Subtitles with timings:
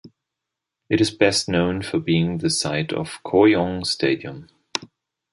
[0.89, 4.49] It is best known for being the site of Kooyong Stadium.